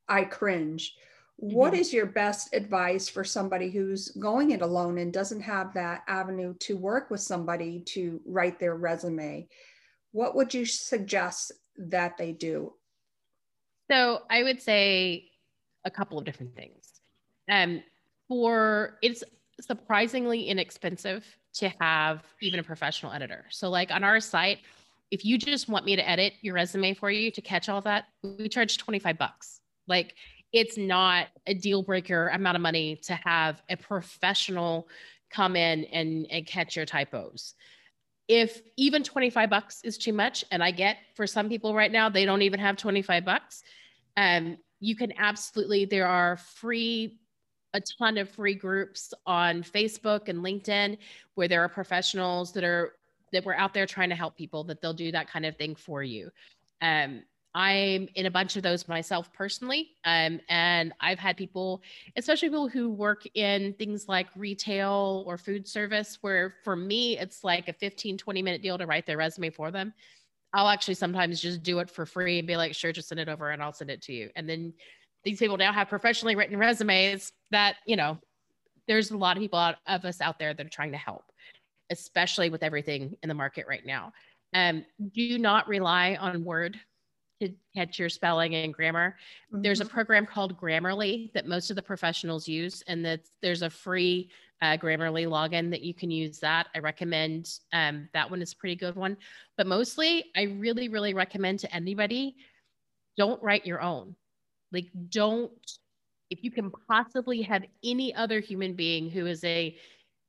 [0.07, 0.95] I cringe.
[1.43, 1.55] Mm-hmm.
[1.55, 6.03] What is your best advice for somebody who's going it alone and doesn't have that
[6.07, 9.47] avenue to work with somebody to write their resume?
[10.11, 12.73] What would you suggest that they do?
[13.89, 15.29] So I would say
[15.83, 17.01] a couple of different things.
[17.49, 17.83] Um,
[18.27, 19.23] for it's
[19.59, 23.45] surprisingly inexpensive to have even a professional editor.
[23.49, 24.59] So, like on our site,
[25.11, 28.05] if you just want me to edit your resume for you to catch all that,
[28.23, 29.59] we charge 25 bucks.
[29.87, 30.15] Like
[30.53, 34.87] it's not a deal breaker amount of money to have a professional
[35.29, 37.55] come in and, and catch your typos.
[38.27, 42.09] If even 25 bucks is too much, and I get for some people right now,
[42.09, 43.63] they don't even have 25 bucks.
[44.17, 47.17] Um, you can absolutely, there are free
[47.73, 50.97] a ton of free groups on Facebook and LinkedIn
[51.35, 52.93] where there are professionals that are
[53.31, 55.73] that were out there trying to help people that they'll do that kind of thing
[55.73, 56.29] for you.
[56.81, 59.89] Um, I'm in a bunch of those myself personally.
[60.05, 61.81] Um, and I've had people,
[62.15, 67.43] especially people who work in things like retail or food service, where for me, it's
[67.43, 69.93] like a 15, 20 minute deal to write their resume for them.
[70.53, 73.29] I'll actually sometimes just do it for free and be like, sure, just send it
[73.29, 74.29] over and I'll send it to you.
[74.35, 74.73] And then
[75.23, 78.17] these people now have professionally written resumes that you know
[78.87, 81.23] there's a lot of people out, of us out there that are trying to help
[81.89, 84.11] especially with everything in the market right now
[84.53, 86.79] um, do not rely on word
[87.41, 89.15] to catch your spelling and grammar
[89.51, 89.61] mm-hmm.
[89.61, 89.93] there's a mm-hmm.
[89.93, 94.29] program called grammarly that most of the professionals use and that there's a free
[94.61, 98.55] uh, grammarly login that you can use that i recommend um, that one is a
[98.55, 99.17] pretty good one
[99.57, 102.35] but mostly i really really recommend to anybody
[103.17, 104.15] don't write your own
[104.71, 105.51] like, don't,
[106.29, 109.75] if you can possibly have any other human being who is a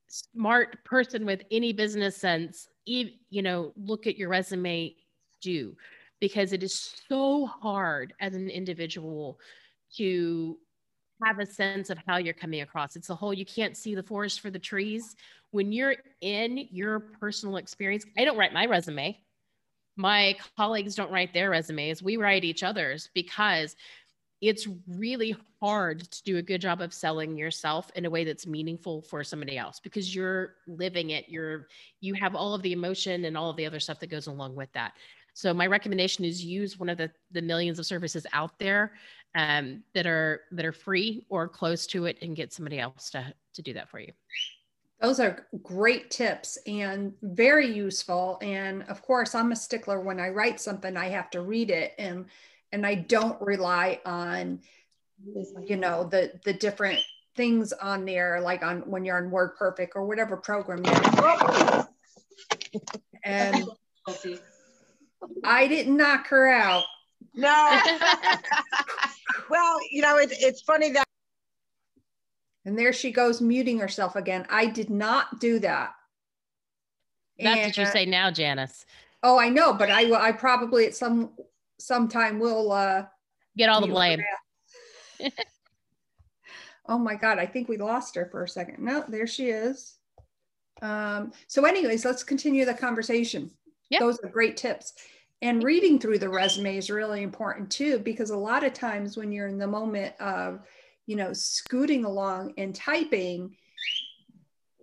[0.07, 4.95] smart person with any business sense, you know, look at your resume,
[5.41, 5.75] do,
[6.23, 9.37] because it is so hard as an individual
[9.93, 10.57] to
[11.21, 12.95] have a sense of how you're coming across.
[12.95, 15.17] It's a whole, you can't see the forest for the trees.
[15.51, 19.19] When you're in your personal experience, I don't write my resume.
[19.97, 22.01] My colleagues don't write their resumes.
[22.01, 23.75] We write each other's because
[24.39, 28.47] it's really hard to do a good job of selling yourself in a way that's
[28.47, 31.69] meaningful for somebody else because you're living it you're
[32.01, 34.53] you have all of the emotion and all of the other stuff that goes along
[34.53, 34.91] with that
[35.33, 38.93] so my recommendation is use one of the the millions of services out there
[39.35, 43.33] um, that are that are free or close to it and get somebody else to
[43.53, 44.11] to do that for you.
[45.01, 48.37] Those are great tips and very useful.
[48.41, 49.99] And of course i'm a stickler.
[49.99, 52.25] When i write something i have to read it and
[52.73, 54.59] and I don't rely on,
[55.65, 56.99] you know, the the different
[57.35, 60.93] things on there, like on when you're on WordPerfect or whatever program you're
[63.23, 63.63] And
[65.43, 66.83] I didn't knock her out.
[67.35, 67.81] No.
[69.49, 71.05] well, you know, it, it's funny that.
[72.65, 74.45] And there she goes muting herself again.
[74.49, 75.93] I did not do that.
[77.39, 78.85] That's and, what you say now, Janice.
[79.21, 80.15] Oh, I know, but I will.
[80.15, 81.31] I probably at some
[81.79, 83.05] sometime we'll uh,
[83.57, 84.21] get all the blame.
[86.87, 88.79] oh my God, I think we lost her for a second.
[88.79, 89.97] No, there she is.
[90.81, 93.51] Um, so, anyways, let's continue the conversation.
[93.93, 93.99] Yep.
[94.01, 94.93] Those are great tips.
[95.43, 99.31] And reading through the resume is really important too, because a lot of times when
[99.31, 100.61] you're in the moment of,
[101.05, 103.55] you know, scooting along and typing,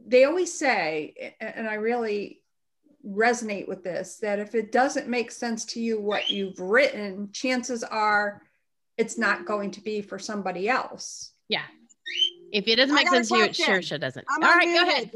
[0.07, 2.41] they always say, and I really
[3.05, 7.83] resonate with this that if it doesn't make sense to you what you've written, chances
[7.83, 8.43] are
[8.97, 11.33] it's not going to be for somebody else.
[11.49, 11.65] Yeah.
[12.53, 14.27] If it doesn't make sense to you, it sure sure doesn't.
[14.29, 15.11] I'm All right, go ahead.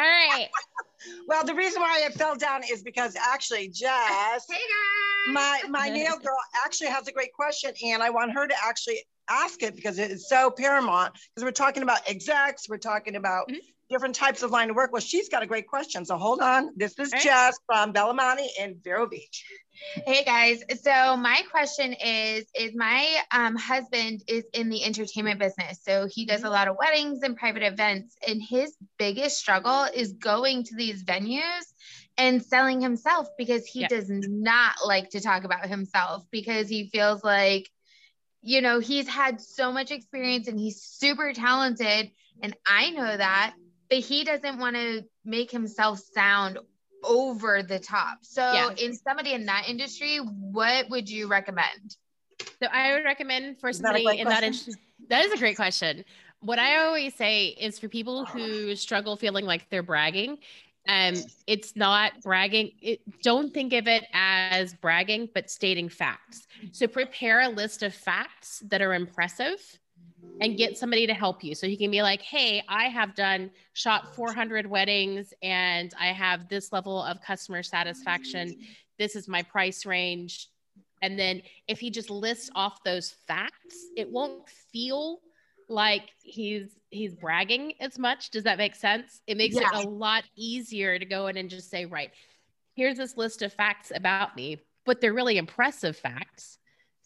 [0.00, 0.48] All right.
[1.28, 5.90] well, the reason why it fell down is because actually, Jess, hey guys, my my
[5.90, 9.76] nail girl actually has a great question, and I want her to actually ask it
[9.76, 11.12] because it's so paramount.
[11.12, 13.58] Because we're talking about execs, we're talking about mm-hmm.
[13.90, 14.92] Different types of line of work.
[14.92, 16.04] Well, she's got a great question.
[16.04, 16.70] So hold on.
[16.76, 17.22] This is right.
[17.22, 19.44] Jess from Bellamani in Vero Beach.
[20.06, 20.62] Hey guys.
[20.82, 25.80] So my question is is my um, husband is in the entertainment business.
[25.82, 26.52] So he does a mm-hmm.
[26.52, 31.64] lot of weddings and private events and his biggest struggle is going to these venues
[32.16, 37.24] and selling himself because he does not like to talk about himself because he feels
[37.24, 37.68] like
[38.42, 42.10] you know, he's had so much experience and he's super talented
[42.42, 43.54] and I know that,
[43.90, 46.58] but he doesn't want to make himself sound
[47.04, 48.18] over the top.
[48.22, 48.70] So, yeah.
[48.78, 51.96] in somebody in that industry, what would you recommend?
[52.62, 54.74] So, I would recommend for somebody that in that industry.
[55.08, 56.04] That is a great question.
[56.40, 60.38] What I always say is for people who struggle feeling like they're bragging,
[60.88, 61.14] um,
[61.46, 62.72] it's not bragging.
[62.80, 66.46] It, don't think of it as bragging, but stating facts.
[66.72, 69.79] So prepare a list of facts that are impressive
[70.40, 71.54] and get somebody to help you.
[71.54, 76.48] So you can be like, hey, I have done shot 400 weddings and I have
[76.48, 78.56] this level of customer satisfaction.
[78.98, 80.48] This is my price range.
[81.02, 85.20] And then if he just lists off those facts, it won't feel
[85.68, 88.30] like he's he's bragging as much.
[88.30, 89.20] Does that make sense?
[89.26, 89.68] It makes yeah.
[89.72, 92.10] it a lot easier to go in and just say, right,
[92.74, 96.58] here's this list of facts about me, but they're really impressive facts.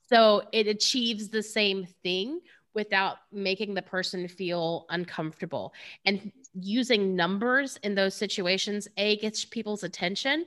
[0.09, 2.41] So it achieves the same thing
[2.75, 5.73] without making the person feel uncomfortable.
[6.05, 10.47] And using numbers in those situations, A, gets people's attention.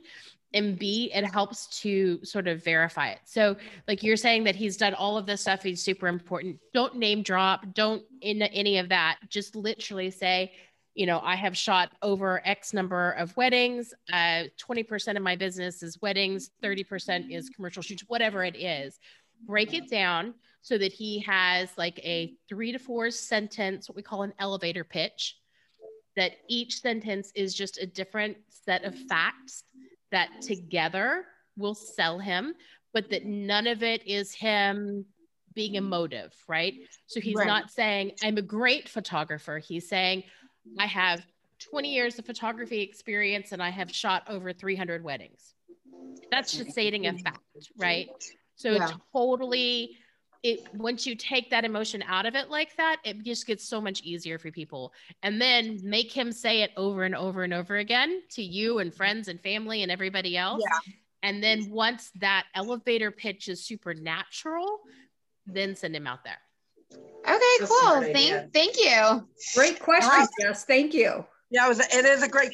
[0.54, 3.18] And B, it helps to sort of verify it.
[3.26, 3.54] So,
[3.86, 6.58] like you're saying that he's done all of this stuff, he's super important.
[6.72, 9.18] Don't name drop, don't in any of that.
[9.28, 10.52] Just literally say,
[10.94, 13.94] you know, I have shot over X number of weddings.
[14.12, 18.98] Uh, 20% of my business is weddings, 30% is commercial shoots, whatever it is.
[19.46, 24.02] Break it down so that he has like a three to four sentence, what we
[24.02, 25.36] call an elevator pitch,
[26.16, 29.64] that each sentence is just a different set of facts
[30.10, 31.24] that together
[31.56, 32.54] will sell him,
[32.92, 35.04] but that none of it is him
[35.54, 36.74] being emotive, right?
[37.06, 37.46] So he's right.
[37.46, 39.58] not saying, I'm a great photographer.
[39.58, 40.24] He's saying,
[40.78, 41.26] I have
[41.70, 45.54] 20 years of photography experience and I have shot over 300 weddings.
[46.30, 47.40] That's just stating a fact,
[47.76, 48.08] right?
[48.58, 48.90] So yeah.
[49.12, 49.96] totally
[50.42, 53.80] it once you take that emotion out of it like that, it just gets so
[53.80, 54.92] much easier for people.
[55.22, 58.94] And then make him say it over and over and over again to you and
[58.94, 60.62] friends and family and everybody else.
[60.64, 60.92] Yeah.
[61.22, 64.80] And then once that elevator pitch is supernatural,
[65.46, 66.38] then send him out there.
[67.28, 68.00] Okay, cool.
[68.12, 69.26] Thank, thank you.
[69.54, 70.64] Great question, Jess.
[70.64, 71.24] Thank you.
[71.50, 72.52] Yeah, it, was a, it is a great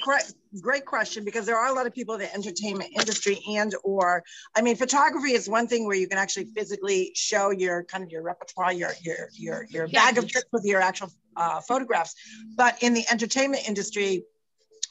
[0.61, 4.23] great question because there are a lot of people in the entertainment industry and or
[4.55, 8.11] I mean photography is one thing where you can actually physically show your kind of
[8.11, 10.05] your repertoire, your your your your yeah.
[10.07, 12.15] bag of tricks with your actual uh, photographs.
[12.57, 14.25] But in the entertainment industry,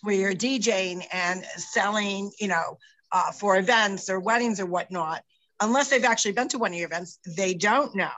[0.01, 2.77] where you're DJing and selling, you know,
[3.13, 5.23] uh, for events or weddings or whatnot,
[5.61, 8.09] unless they've actually been to one of your events, they don't know.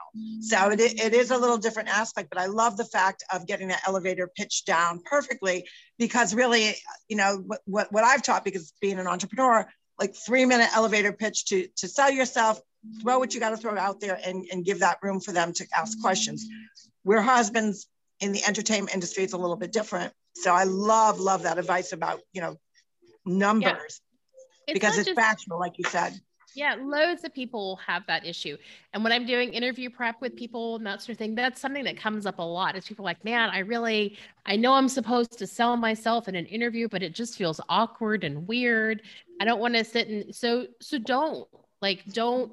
[0.41, 3.67] So it, it is a little different aspect, but I love the fact of getting
[3.69, 5.67] that elevator pitch down perfectly
[6.00, 6.76] because really,
[7.08, 9.67] you know, what, what I've taught because being an entrepreneur,
[10.00, 12.60] like three minute elevator pitch to, to sell yourself,
[13.02, 15.54] throw what you got to throw out there and, and give that room for them
[15.54, 16.48] to ask questions.
[17.04, 17.88] We're husbands
[18.21, 20.13] in the entertainment industry, it's a little bit different.
[20.36, 22.56] So I love, love that advice about, you know,
[23.26, 24.02] numbers
[24.67, 24.67] yeah.
[24.67, 26.13] it's because it's just- factual, like you said
[26.56, 28.58] yeah, loads of people have that issue.
[28.94, 31.84] And when I'm doing interview prep with people and that sort of thing, that's something
[31.84, 32.76] that comes up a lot.
[32.76, 36.46] Is people like, man, I really, I know I'm supposed to sell myself in an
[36.46, 39.02] interview, but it just feels awkward and weird.
[39.39, 41.48] I don't want to sit and so so don't
[41.86, 42.52] like don't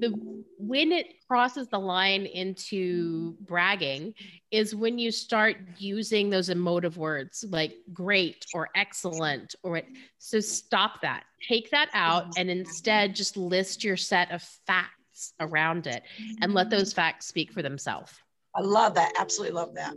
[0.00, 0.12] the
[0.58, 4.12] when it crosses the line into bragging
[4.50, 9.86] is when you start using those emotive words like great or excellent or it,
[10.18, 11.22] so stop that.
[11.48, 16.02] Take that out and instead just list your set of facts around it
[16.40, 18.12] and let those facts speak for themselves.
[18.56, 19.12] I love that.
[19.18, 19.94] Absolutely love that.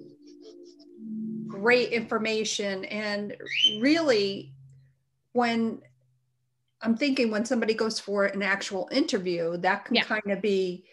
[1.48, 2.86] Great information.
[2.86, 3.36] And
[3.80, 4.54] really
[5.34, 5.82] when
[6.86, 10.04] I'm thinking when somebody goes for an actual interview, that can yeah.
[10.04, 10.86] kind of be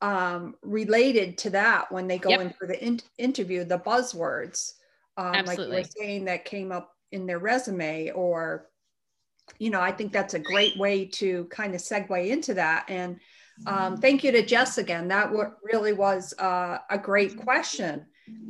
[0.00, 2.40] um, related to that when they go yep.
[2.40, 4.72] in for the in- interview, the buzzwords,
[5.16, 8.66] um, like you were saying that came up in their resume, or,
[9.58, 12.86] you know, I think that's a great way to kind of segue into that.
[12.88, 13.20] And
[13.66, 15.06] um, thank you to Jess again.
[15.08, 18.06] That w- really was uh, a great question.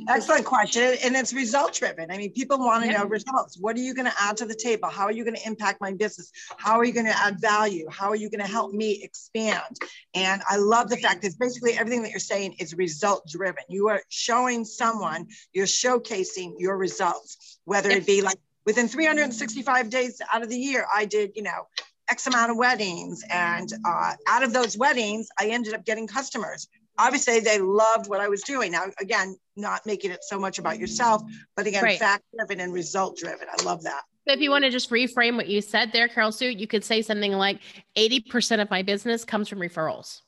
[0.07, 0.95] Excellent question.
[1.03, 2.11] And it's result driven.
[2.11, 3.57] I mean, people want to know results.
[3.59, 4.89] What are you going to add to the table?
[4.89, 6.31] How are you going to impact my business?
[6.57, 7.87] How are you going to add value?
[7.89, 9.75] How are you going to help me expand?
[10.13, 13.63] And I love the fact that basically everything that you're saying is result driven.
[13.67, 20.21] You are showing someone, you're showcasing your results, whether it be like within 365 days
[20.33, 21.67] out of the year, I did, you know,
[22.09, 23.23] X amount of weddings.
[23.29, 26.67] And uh, out of those weddings, I ended up getting customers.
[26.97, 28.71] Obviously, they loved what I was doing.
[28.71, 31.21] Now, again, not making it so much about yourself,
[31.55, 31.99] but again, Right.
[31.99, 33.47] fact driven and result driven.
[33.49, 34.03] I love that.
[34.27, 36.83] So if you want to just reframe what you said there, Carol Sue, you could
[36.83, 37.59] say something like
[37.95, 40.21] 80% of my business comes from referrals.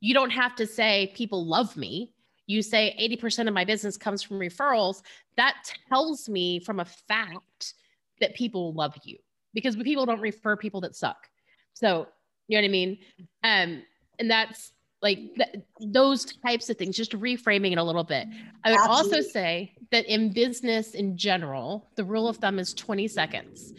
[0.00, 2.12] You don't have to say people love me.
[2.46, 5.02] You say 80% of my business comes from referrals.
[5.36, 5.56] That
[5.88, 7.74] tells me from a fact
[8.20, 9.18] that people love you
[9.54, 11.28] because people don't refer people that suck.
[11.74, 12.06] So,
[12.48, 12.98] you know what I mean?
[13.42, 13.82] Um,
[14.18, 14.72] and that's
[15.04, 18.26] like th- those types of things, just reframing it a little bit.
[18.64, 23.06] I would also say that in business in general, the rule of thumb is 20
[23.06, 23.74] seconds.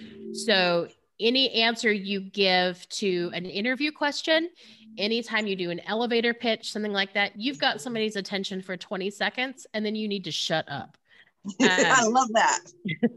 [0.45, 0.87] So
[1.19, 4.51] any answer you give to an interview question,
[4.99, 9.09] anytime you do an elevator pitch, something like that, you've got somebody's attention for 20
[9.09, 10.95] seconds and then you need to shut up.
[11.59, 12.59] I um, love that.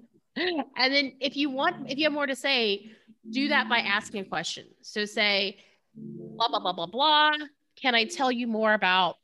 [0.76, 2.92] And then if you want, if you have more to say,
[3.28, 4.66] do that by asking a question.
[4.82, 5.58] So say,
[5.96, 7.32] blah, blah, blah, blah, blah.
[7.80, 9.16] Can I tell you more about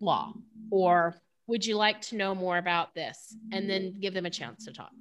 [0.00, 0.32] law?
[0.70, 1.14] Or
[1.46, 3.34] would you like to know more about this?
[3.52, 4.92] And then give them a chance to talk.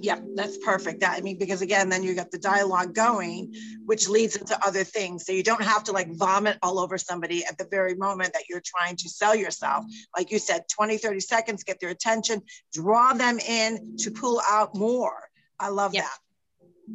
[0.00, 1.00] Yeah, that's perfect.
[1.00, 3.54] That I mean, because again, then you got the dialogue going,
[3.84, 5.26] which leads into other things.
[5.26, 8.44] So you don't have to like vomit all over somebody at the very moment that
[8.48, 9.84] you're trying to sell yourself.
[10.16, 12.40] Like you said, 20, 30 seconds, get their attention,
[12.72, 15.28] draw them in to pull out more.
[15.60, 16.04] I love Yep.
[16.04, 16.18] that.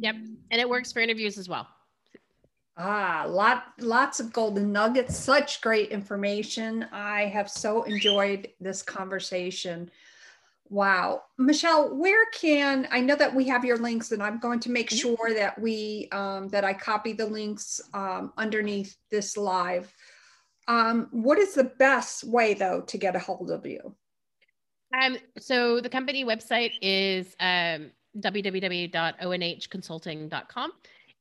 [0.00, 0.14] Yep.
[0.50, 1.68] And it works for interviews as well.
[2.80, 6.86] Ah, lot lots of golden nuggets, such great information.
[6.92, 9.90] I have so enjoyed this conversation.
[10.70, 11.24] Wow.
[11.38, 14.90] Michelle, where can I know that we have your links and I'm going to make
[14.90, 15.00] Mhm.
[15.00, 19.92] sure that we um, that I copy the links um, underneath this live.
[20.68, 23.96] Um, what is the best way though to get a hold of you?
[24.94, 30.72] Um, so the company website is um, www.onhconsulting.com.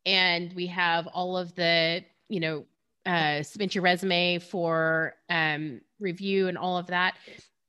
[0.07, 2.65] And we have all of the, you know,
[3.05, 7.15] uh, submit your resume for um, review and all of that.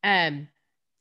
[0.05, 0.49] Um,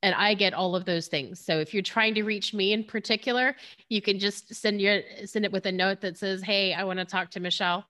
[0.03, 1.39] and I get all of those things.
[1.39, 3.55] So if you're trying to reach me in particular,
[3.89, 6.99] you can just send your send it with a note that says, "Hey, I want
[6.99, 7.85] to talk to Michelle."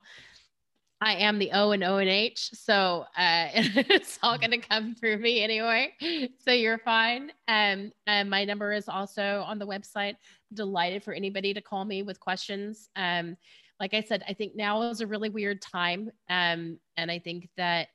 [1.00, 4.96] I am the O and O and H, so uh, it's all going to come
[4.96, 5.94] through me anyway.
[6.40, 7.32] So you're fine.
[7.48, 10.16] Um, and my number is also on the website.
[10.54, 12.90] Delighted for anybody to call me with questions.
[12.96, 13.38] Um,
[13.80, 17.50] like I said, I think now is a really weird time, um, and I think
[17.58, 17.90] that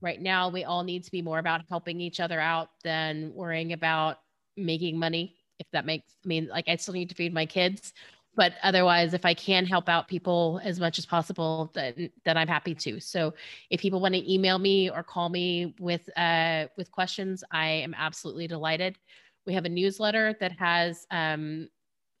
[0.00, 3.72] right now we all need to be more about helping each other out than worrying
[3.72, 4.18] about
[4.56, 5.36] making money.
[5.58, 7.92] If that makes, I mean, like I still need to feed my kids,
[8.38, 12.48] but otherwise if i can help out people as much as possible then then i'm
[12.48, 13.34] happy to so
[13.68, 17.94] if people want to email me or call me with uh with questions i am
[17.98, 18.96] absolutely delighted
[19.44, 21.68] we have a newsletter that has um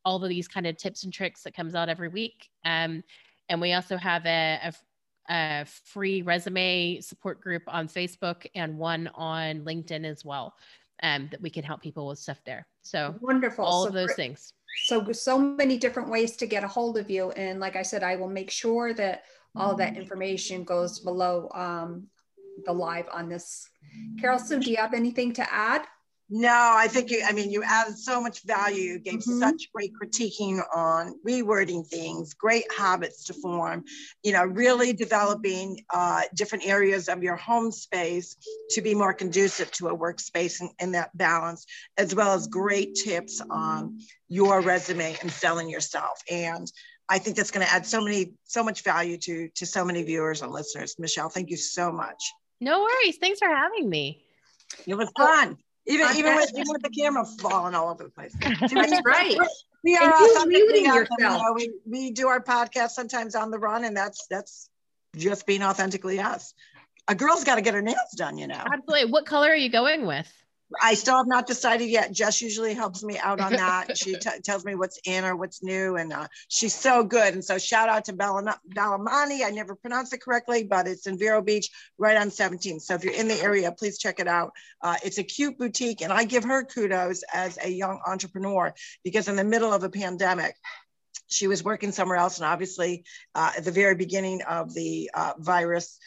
[0.04, 3.02] all of these kind of tips and tricks that comes out every week um
[3.48, 4.72] and we also have a, a
[5.30, 10.54] a free resume support group on Facebook and one on LinkedIn as well,
[11.02, 12.66] um, that we can help people with stuff there.
[12.82, 13.64] So Wonderful.
[13.64, 14.54] all So of those things.
[14.86, 18.02] so so many different ways to get a hold of you and like i said
[18.04, 19.24] i will make sure that
[19.56, 22.06] all that information goes below um,
[22.64, 23.68] the live on this
[24.20, 25.82] carol sue do you have anything to add
[26.30, 28.82] No, I think you, I mean, you added so much value.
[28.92, 29.40] You gave Mhm.
[29.40, 33.84] such great critiquing on rewording things, great habits to form,
[34.22, 38.36] you know, really developing uh, different areas of your home space
[38.70, 41.64] to be more conducive to a workspace and, and that balance,
[41.96, 43.98] as well as great tips on
[44.28, 46.20] your resume and selling yourself.
[46.30, 46.70] And
[47.08, 50.02] I think that's going to add so many, so much value to, to so many
[50.02, 50.94] viewers and listeners.
[50.98, 52.22] Michelle, thank you so much.
[52.60, 53.16] No worries.
[53.16, 54.26] Thanks for having me.
[54.86, 55.56] It was fun.
[55.88, 58.34] Even, I even with, even with the camera falling all over the place.
[58.40, 59.38] that's right
[59.82, 61.18] We And are you authentically muting us, and, yourself.
[61.18, 64.68] you know, we, we do our podcast sometimes on the run, and that's that's
[65.16, 66.52] just being authentically us.
[67.08, 68.62] A girl's got to get her nails done, you know.
[68.70, 69.10] Absolutely.
[69.10, 70.30] What color are you going with?
[70.82, 72.12] I still have not decided yet.
[72.12, 73.96] Jess usually helps me out on that.
[73.96, 77.34] she t- tells me what's in or what's new, and uh, she's so good.
[77.34, 79.44] And so, shout out to Bella Bellamani.
[79.44, 82.80] I never pronounced it correctly, but it's in Vero Beach, right on 17.
[82.80, 84.52] So, if you're in the area, please check it out.
[84.82, 89.28] Uh, it's a cute boutique, and I give her kudos as a young entrepreneur because
[89.28, 90.54] in the middle of a pandemic,
[91.28, 93.04] she was working somewhere else, and obviously,
[93.34, 95.98] uh, at the very beginning of the uh, virus,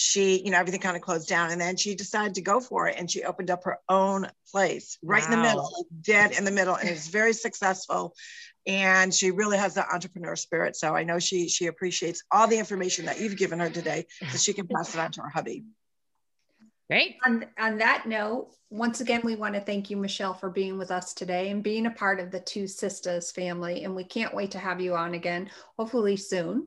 [0.00, 1.50] she, you know, everything kind of closed down.
[1.50, 4.98] And then she decided to go for it and she opened up her own place
[5.02, 5.26] right wow.
[5.26, 6.74] in the middle, dead in the middle.
[6.74, 8.14] And it's very successful.
[8.66, 10.74] And she really has the entrepreneur spirit.
[10.76, 14.38] So I know she she appreciates all the information that you've given her today so
[14.38, 15.64] she can pass it on to her hubby.
[16.88, 17.18] Great.
[17.24, 20.90] On, on that note, once again, we want to thank you, Michelle, for being with
[20.90, 23.84] us today and being a part of the Two Sisters family.
[23.84, 26.66] And we can't wait to have you on again, hopefully soon.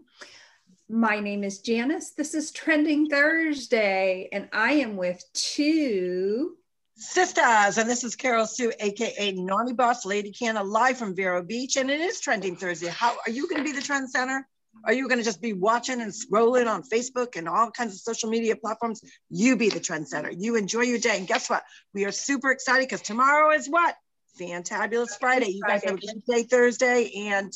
[0.90, 2.12] My name is Janice.
[2.12, 6.58] This is Trending Thursday, and I am with two
[6.98, 7.78] sisters.
[7.78, 11.78] And this is Carol Sue, aka Naughty Boss Lady Canna, live from Vero Beach.
[11.78, 12.90] And it is Trending Thursday.
[12.90, 14.46] How are you going to be the trend center?
[14.84, 18.02] Are you going to just be watching and scrolling on Facebook and all kinds of
[18.02, 19.02] social media platforms?
[19.30, 20.36] You be the trendsetter.
[20.38, 21.18] You enjoy your day.
[21.18, 21.64] And guess what?
[21.94, 23.96] We are super excited because tomorrow is what?
[24.38, 25.52] Fantabulous Friday.
[25.52, 27.30] You guys have a great day Thursday.
[27.30, 27.54] And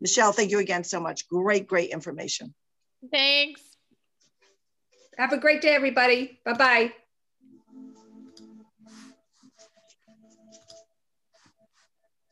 [0.00, 1.28] Michelle, thank you again so much.
[1.28, 2.52] Great, great information.
[3.10, 3.76] Thanks.
[5.18, 6.40] Have a great day, everybody.
[6.44, 6.92] Bye bye.